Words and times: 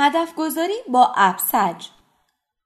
هدف 0.00 0.34
گذاری 0.34 0.76
با 0.88 1.12
ابسج 1.16 1.86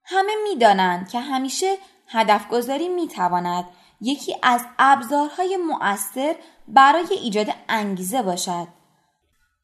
همه 0.04 0.32
می‌دانند 0.48 1.08
که 1.08 1.20
همیشه 1.20 1.78
هدف 2.08 2.48
گذاری 2.48 2.88
می 2.88 3.08
تواند 3.08 3.64
یکی 4.00 4.36
از 4.42 4.66
ابزارهای 4.78 5.56
مؤثر 5.56 6.36
برای 6.68 7.06
ایجاد 7.10 7.46
انگیزه 7.68 8.22
باشد. 8.22 8.68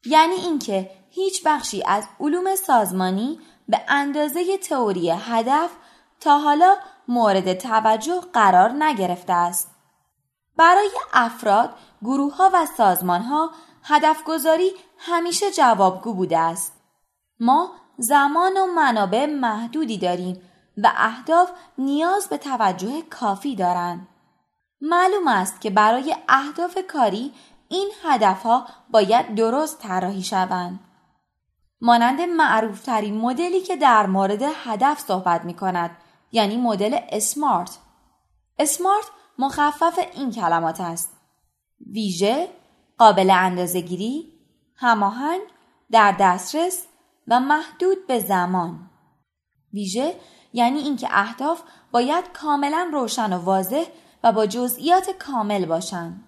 یعنی 0.05 0.33
اینکه 0.33 0.89
هیچ 1.09 1.43
بخشی 1.45 1.83
از 1.85 2.07
علوم 2.19 2.55
سازمانی 2.55 3.39
به 3.67 3.81
اندازه 3.87 4.57
تئوری 4.57 5.09
هدف 5.11 5.69
تا 6.19 6.39
حالا 6.39 6.77
مورد 7.07 7.53
توجه 7.53 8.21
قرار 8.33 8.69
نگرفته 8.69 9.33
است. 9.33 9.71
برای 10.57 10.89
افراد، 11.13 11.75
گروه 12.01 12.35
ها 12.35 12.49
و 12.53 12.65
سازمان 12.77 13.21
ها 13.21 13.51
هدف 13.83 14.23
گذاری 14.23 14.71
همیشه 14.97 15.51
جوابگو 15.51 16.13
بوده 16.13 16.37
است. 16.37 16.80
ما 17.41 17.71
زمان 17.97 18.57
و 18.57 18.65
منابع 18.65 19.25
محدودی 19.25 19.97
داریم 19.97 20.41
و 20.77 20.91
اهداف 20.95 21.51
نیاز 21.77 22.27
به 22.29 22.37
توجه 22.37 23.01
کافی 23.01 23.55
دارند. 23.55 24.07
معلوم 24.81 25.27
است 25.27 25.61
که 25.61 25.69
برای 25.69 26.15
اهداف 26.29 26.77
کاری 26.87 27.33
این 27.69 27.91
هدفها 28.03 28.67
باید 28.91 29.35
درست 29.35 29.79
طراحی 29.79 30.23
شوند. 30.23 30.79
مانند 31.81 32.21
معروفترین 32.21 33.17
مدلی 33.17 33.61
که 33.61 33.75
در 33.75 34.05
مورد 34.05 34.41
هدف 34.41 34.99
صحبت 34.99 35.45
می 35.45 35.53
کند 35.53 35.97
یعنی 36.31 36.57
مدل 36.57 36.99
اسمارت. 37.09 37.77
اسمارت 38.59 39.05
مخفف 39.39 39.99
این 40.13 40.31
کلمات 40.31 40.81
است. 40.81 41.17
ویژه، 41.91 42.47
قابل 42.97 43.31
اندازهگیری، 43.31 44.33
هماهنگ، 44.75 45.41
در 45.91 46.15
دسترس 46.19 46.85
و 47.27 47.39
محدود 47.39 48.07
به 48.07 48.19
زمان. 48.19 48.89
ویژه 49.73 50.15
یعنی 50.53 50.79
اینکه 50.79 51.07
اهداف 51.11 51.61
باید 51.91 52.31
کاملا 52.33 52.89
روشن 52.93 53.33
و 53.33 53.37
واضح 53.37 53.85
و 54.23 54.31
با 54.31 54.45
جزئیات 54.45 55.09
کامل 55.09 55.65
باشند. 55.65 56.23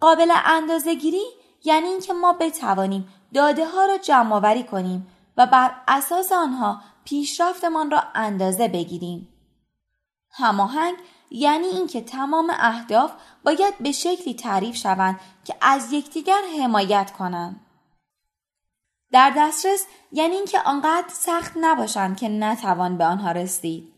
قابل 0.00 0.32
اندازهگیری 0.44 1.22
یعنی 1.64 1.88
اینکه 1.88 2.12
ما 2.12 2.32
بتوانیم 2.32 3.08
داده 3.34 3.68
ها 3.68 3.84
را 3.84 3.98
جمع 3.98 4.34
آوری 4.34 4.62
کنیم 4.62 5.06
و 5.36 5.46
بر 5.46 5.74
اساس 5.88 6.32
آنها 6.32 6.80
پیشرفتمان 7.04 7.90
را 7.90 8.02
اندازه 8.14 8.68
بگیریم. 8.68 9.28
هماهنگ 10.30 10.96
یعنی 11.30 11.66
اینکه 11.66 12.00
تمام 12.00 12.50
اهداف 12.58 13.12
باید 13.44 13.78
به 13.78 13.92
شکلی 13.92 14.34
تعریف 14.34 14.76
شوند 14.76 15.20
که 15.44 15.54
از 15.60 15.92
یکدیگر 15.92 16.40
حمایت 16.60 17.12
کنند. 17.12 17.61
در 19.12 19.32
دسترس 19.36 19.86
یعنی 20.12 20.34
اینکه 20.34 20.60
آنقدر 20.60 21.08
سخت 21.08 21.52
نباشند 21.56 22.16
که 22.16 22.28
نتوان 22.28 22.98
به 22.98 23.04
آنها 23.04 23.32
رسید. 23.32 23.92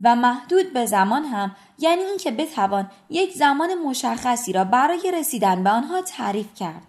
و 0.00 0.16
محدود 0.16 0.72
به 0.72 0.86
زمان 0.86 1.24
هم 1.24 1.56
یعنی 1.78 2.02
اینکه 2.02 2.30
بتوان 2.30 2.90
یک 3.10 3.32
زمان 3.32 3.74
مشخصی 3.74 4.52
را 4.52 4.64
برای 4.64 5.12
رسیدن 5.14 5.64
به 5.64 5.70
آنها 5.70 6.02
تعریف 6.02 6.54
کرد. 6.54 6.86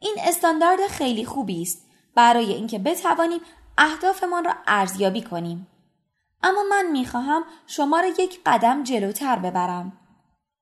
این 0.00 0.16
استاندارد 0.18 0.86
خیلی 0.86 1.24
خوبی 1.24 1.62
است 1.62 1.86
برای 2.14 2.52
اینکه 2.52 2.78
بتوانیم 2.78 3.40
اهدافمان 3.78 4.44
را 4.44 4.54
ارزیابی 4.66 5.22
کنیم. 5.22 5.66
اما 6.42 6.62
من 6.70 6.86
می‌خواهم 6.90 7.44
شما 7.66 8.00
را 8.00 8.06
یک 8.06 8.40
قدم 8.46 8.82
جلوتر 8.82 9.38
ببرم. 9.38 9.92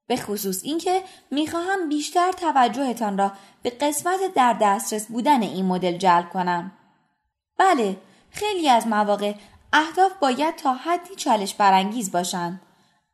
به 0.06 0.16
خصوص 0.16 0.60
اینکه 0.64 1.02
می‌خواهم 1.30 1.88
بیشتر 1.88 2.32
توجهتان 2.32 3.18
را 3.18 3.32
به 3.62 3.70
قسمت 3.70 4.34
در 4.34 4.52
دسترس 4.60 5.06
بودن 5.06 5.42
این 5.42 5.64
مدل 5.64 5.96
جلب 5.96 6.30
کنم. 6.30 6.72
بله، 7.58 7.96
خیلی 8.30 8.68
از 8.68 8.86
مواقع 8.86 9.34
اهداف 9.72 10.12
باید 10.20 10.56
تا 10.56 10.74
حدی 10.74 11.14
چالش 11.14 11.54
برانگیز 11.54 12.12
باشند. 12.12 12.60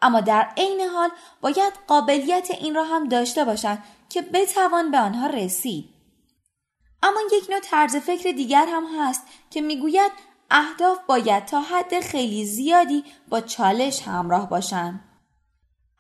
اما 0.03 0.21
در 0.21 0.49
عین 0.57 0.81
حال 0.81 1.11
باید 1.41 1.73
قابلیت 1.87 2.51
این 2.51 2.75
را 2.75 2.85
هم 2.85 3.09
داشته 3.09 3.45
باشند 3.45 3.85
که 4.09 4.23
بتوان 4.23 4.91
به 4.91 4.99
آنها 4.99 5.27
رسید. 5.27 5.89
اما 7.03 7.21
یک 7.33 7.51
نوع 7.51 7.61
طرز 7.61 7.97
فکر 7.97 8.33
دیگر 8.33 8.67
هم 8.67 8.85
هست 8.99 9.27
که 9.51 9.61
می‌گوید 9.61 10.13
اهداف 10.51 10.99
باید 11.07 11.45
تا 11.45 11.61
حد 11.61 12.01
خیلی 12.01 12.45
زیادی 12.45 13.05
با 13.29 13.41
چالش 13.41 14.03
همراه 14.03 14.49
باشند. 14.49 15.10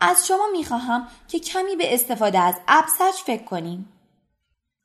از 0.00 0.26
شما 0.26 0.46
می‌خواهم 0.52 1.08
که 1.28 1.38
کمی 1.38 1.76
به 1.76 1.94
استفاده 1.94 2.38
از 2.38 2.54
ابسج 2.68 3.22
فکر 3.26 3.44
کنیم. 3.44 3.92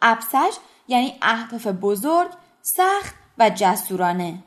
ابسج 0.02 0.56
یعنی 0.88 1.18
اهداف 1.22 1.68
بزرگ، 1.68 2.32
سخت 2.62 3.16
و 3.38 3.50
جسورانه. 3.50 4.44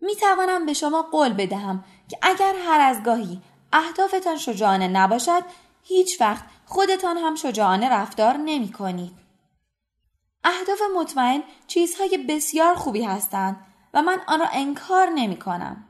می 0.00 0.16
توانم 0.16 0.66
به 0.66 0.72
شما 0.72 1.02
قول 1.02 1.32
بدهم 1.32 1.84
که 2.08 2.18
اگر 2.22 2.54
هر 2.66 2.80
از 2.80 3.02
گاهی 3.02 3.42
اهدافتان 3.72 4.36
شجاعانه 4.36 4.88
نباشد 4.88 5.42
هیچ 5.82 6.20
وقت 6.20 6.44
خودتان 6.66 7.16
هم 7.16 7.34
شجاعانه 7.34 7.88
رفتار 7.88 8.36
نمی 8.36 8.72
کنید. 8.72 9.18
اهداف 10.44 10.78
مطمئن 10.96 11.42
چیزهای 11.66 12.18
بسیار 12.28 12.74
خوبی 12.74 13.04
هستند 13.04 13.56
و 13.94 14.02
من 14.02 14.20
آن 14.26 14.40
را 14.40 14.46
انکار 14.52 15.10
نمی 15.10 15.38
کنم. 15.38 15.84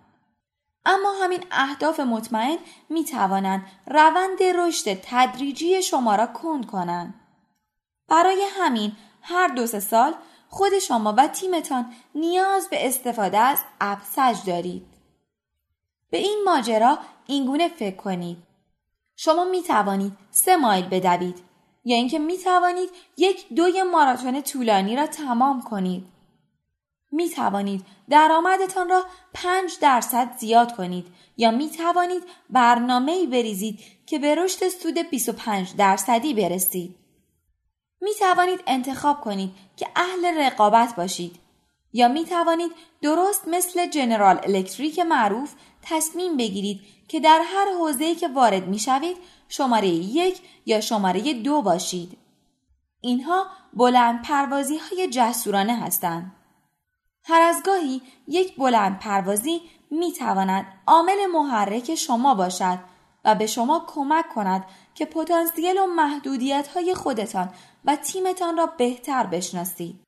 اما 0.87 1.12
همین 1.22 1.45
اهداف 1.50 2.00
مطمئن 2.00 2.59
می 2.89 3.05
توانند 3.05 3.67
روند 3.87 4.43
رشد 4.43 4.95
تدریجی 4.95 5.83
شما 5.83 6.15
را 6.15 6.27
کند 6.27 6.67
کنند. 6.67 7.15
برای 8.09 8.47
همین 8.50 8.93
هر 9.23 9.49
دو 9.49 9.67
سه 9.67 9.81
سال 9.81 10.15
خود 10.49 10.78
شما 10.78 11.15
و 11.19 11.28
تیمتان 11.28 11.93
نیاز 12.15 12.69
به 12.69 12.87
استفاده 12.87 13.39
از 13.39 13.59
ابسج 13.81 14.37
دارید. 14.47 14.87
به 16.11 16.19
این 16.19 16.43
ماجرا 16.44 16.99
اینگونه 17.27 17.69
فکر 17.69 17.97
کنید. 17.97 18.39
شما 19.17 19.44
می 19.44 19.62
توانید 19.62 20.12
سه 20.31 20.56
مایل 20.56 20.89
بدوید 20.89 21.43
یا 21.84 21.97
اینکه 21.97 22.19
می 22.19 22.39
توانید 22.39 22.91
یک 23.17 23.55
دوی 23.55 23.83
ماراتون 23.83 24.43
طولانی 24.43 24.97
را 24.97 25.06
تمام 25.06 25.62
کنید. 25.62 26.14
می 27.15 27.31
توانید 27.31 27.85
درآمدتان 28.11 28.89
را 28.89 29.05
پنج 29.35 29.79
درصد 29.81 30.37
زیاد 30.39 30.77
کنید 30.77 31.07
یا 31.37 31.51
می 31.51 31.71
توانید 31.71 32.23
برنامه 32.51 33.27
بریزید 33.27 33.81
که 34.07 34.19
به 34.19 34.35
رشد 34.35 34.69
سود 34.69 34.99
25 35.11 35.75
درصدی 35.77 36.35
برسید. 36.35 36.97
می 38.01 38.11
توانید 38.19 38.61
انتخاب 38.67 39.21
کنید 39.21 39.51
که 39.77 39.87
اهل 39.97 40.39
رقابت 40.39 40.97
باشید 40.97 41.37
یا 41.93 42.09
می 42.09 42.25
توانید 42.25 42.73
درست 43.03 43.49
مثل 43.49 43.87
جنرال 43.87 44.41
الکتریک 44.43 44.99
معروف 44.99 45.55
تصمیم 45.83 46.37
بگیرید 46.37 46.81
که 47.09 47.21
در 47.21 47.41
هر 47.45 47.67
حوزه‌ای 47.79 48.15
که 48.15 48.29
وارد 48.29 48.69
می 48.69 48.79
شوید 48.79 49.17
شماره 49.49 49.89
یک 49.89 50.41
یا 50.67 50.81
شماره 50.81 51.35
دو 51.35 51.63
باشید. 51.63 52.19
اینها 53.01 53.47
بلند 53.73 54.23
پروازی 54.23 54.79
های 54.79 55.09
جسورانه 55.09 55.77
هستند. 55.77 56.33
هر 57.27 57.43
از 57.43 57.62
گاهی 57.65 58.03
یک 58.29 58.57
بلند 58.57 58.99
پروازی 58.99 59.62
می 59.91 60.12
تواند 60.12 60.67
عامل 60.87 61.27
محرک 61.33 61.95
شما 61.95 62.35
باشد 62.35 62.79
و 63.25 63.35
به 63.35 63.47
شما 63.47 63.85
کمک 63.87 64.29
کند 64.29 64.65
که 64.95 65.05
پتانسیل 65.05 65.79
و 65.79 65.87
محدودیت 65.87 66.69
های 66.69 66.95
خودتان 66.95 67.51
و 67.85 67.97
تیمتان 67.97 68.57
را 68.57 68.67
بهتر 68.67 69.27
بشناسید. 69.27 70.01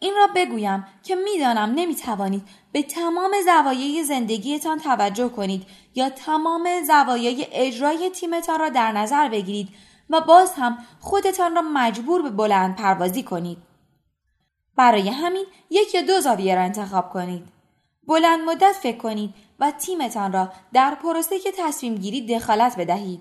این 0.00 0.14
را 0.16 0.28
بگویم 0.34 0.86
که 1.02 1.14
می‌دانم 1.14 1.72
نمی 1.74 1.94
توانید 1.94 2.48
به 2.72 2.82
تمام 2.82 3.30
زوایای 3.44 4.04
زندگیتان 4.04 4.78
توجه 4.78 5.28
کنید 5.28 5.66
یا 5.94 6.10
تمام 6.10 6.68
زوایای 6.86 7.46
اجرای 7.52 8.10
تیمتان 8.10 8.60
را 8.60 8.68
در 8.68 8.92
نظر 8.92 9.28
بگیرید 9.28 9.68
و 10.10 10.20
باز 10.20 10.52
هم 10.52 10.78
خودتان 11.00 11.54
را 11.54 11.62
مجبور 11.62 12.22
به 12.22 12.30
بلند 12.30 12.76
پروازی 12.76 13.22
کنید. 13.22 13.71
برای 14.76 15.08
همین 15.08 15.44
یک 15.70 15.94
یا 15.94 16.02
دو 16.02 16.20
زاویه 16.20 16.54
را 16.54 16.62
انتخاب 16.62 17.10
کنید. 17.10 17.44
بلند 18.08 18.40
مدت 18.40 18.72
فکر 18.82 18.96
کنید 18.96 19.34
و 19.60 19.70
تیمتان 19.70 20.32
را 20.32 20.52
در 20.72 20.94
پروسه 20.94 21.36
تصمیم 21.58 21.94
گیری 21.94 22.26
دخالت 22.26 22.76
بدهید. 22.78 23.20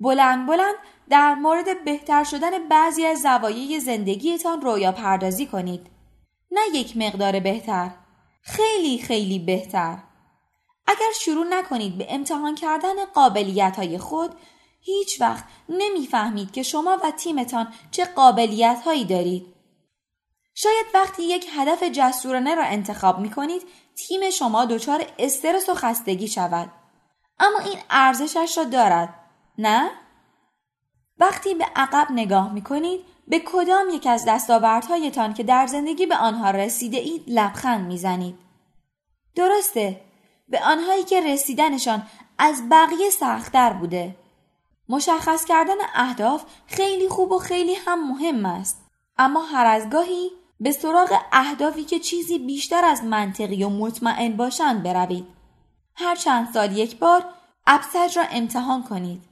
بلند 0.00 0.46
بلند 0.46 0.74
در 1.10 1.34
مورد 1.34 1.84
بهتر 1.84 2.24
شدن 2.24 2.68
بعضی 2.68 3.06
از 3.06 3.22
زوایای 3.22 3.80
زندگیتان 3.80 4.62
رویا 4.62 4.92
پردازی 4.92 5.46
کنید. 5.46 5.86
نه 6.50 6.60
یک 6.74 6.96
مقدار 6.96 7.40
بهتر. 7.40 7.90
خیلی 8.42 8.98
خیلی 8.98 9.38
بهتر. 9.38 9.98
اگر 10.86 11.12
شروع 11.20 11.46
نکنید 11.46 11.98
به 11.98 12.06
امتحان 12.08 12.54
کردن 12.54 13.04
قابلیت 13.14 13.76
های 13.76 13.98
خود 13.98 14.30
هیچ 14.80 15.20
وقت 15.20 15.44
نمی‌فهمید 15.68 16.52
که 16.52 16.62
شما 16.62 16.98
و 17.04 17.10
تیمتان 17.10 17.72
چه 17.90 18.04
قابلیت 18.04 18.82
هایی 18.84 19.04
دارید. 19.04 19.55
شاید 20.58 20.86
وقتی 20.94 21.22
یک 21.22 21.46
هدف 21.56 21.82
جسورانه 21.82 22.54
را 22.54 22.62
انتخاب 22.62 23.18
می 23.18 23.30
کنید 23.30 23.62
تیم 23.94 24.30
شما 24.30 24.64
دچار 24.64 25.06
استرس 25.18 25.68
و 25.68 25.74
خستگی 25.74 26.28
شود. 26.28 26.70
اما 27.40 27.58
این 27.58 27.78
ارزشش 27.90 28.58
را 28.58 28.64
دارد. 28.64 29.14
نه؟ 29.58 29.90
وقتی 31.18 31.54
به 31.54 31.64
عقب 31.76 32.06
نگاه 32.10 32.52
می 32.52 32.62
کنید 32.62 33.04
به 33.28 33.38
کدام 33.38 33.88
یک 33.90 34.06
از 34.06 34.24
دستاوردهایتان 34.28 35.34
که 35.34 35.42
در 35.42 35.66
زندگی 35.66 36.06
به 36.06 36.16
آنها 36.16 36.50
رسیده 36.50 36.96
اید 36.96 37.24
لبخند 37.26 37.86
می‌زنید 37.86 38.38
درسته 39.34 40.00
به 40.48 40.64
آنهایی 40.64 41.04
که 41.04 41.20
رسیدنشان 41.20 42.06
از 42.38 42.68
بقیه 42.70 43.10
سختتر 43.10 43.72
بوده 43.72 44.16
مشخص 44.88 45.44
کردن 45.44 45.76
اهداف 45.94 46.44
خیلی 46.66 47.08
خوب 47.08 47.32
و 47.32 47.38
خیلی 47.38 47.74
هم 47.74 48.08
مهم 48.08 48.46
است 48.46 48.86
اما 49.18 49.42
هر 49.42 49.66
از 49.66 49.90
گاهی 49.90 50.30
به 50.60 50.72
سراغ 50.72 51.18
اهدافی 51.32 51.84
که 51.84 51.98
چیزی 51.98 52.38
بیشتر 52.38 52.84
از 52.84 53.04
منطقی 53.04 53.64
و 53.64 53.68
مطمئن 53.68 54.36
باشند 54.36 54.82
بروید. 54.82 55.26
هر 55.94 56.14
چند 56.14 56.48
سال 56.54 56.76
یک 56.76 56.98
بار 56.98 57.24
ابسج 57.66 58.18
را 58.18 58.24
امتحان 58.30 58.82
کنید. 58.82 59.22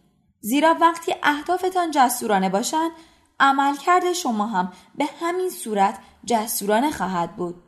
زیرا 0.40 0.76
وقتی 0.80 1.14
اهدافتان 1.22 1.90
جسورانه 1.90 2.48
باشند 2.48 2.90
عملکرد 3.40 4.12
شما 4.12 4.46
هم 4.46 4.72
به 4.94 5.04
همین 5.20 5.50
صورت 5.50 5.98
جسورانه 6.24 6.90
خواهد 6.90 7.36
بود. 7.36 7.63